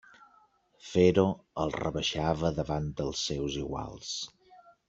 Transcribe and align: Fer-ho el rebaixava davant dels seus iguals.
Fer-ho 0.91 1.25
el 1.65 1.75
rebaixava 1.77 2.53
davant 2.63 2.91
dels 3.03 3.25
seus 3.29 3.63
iguals. 3.67 4.19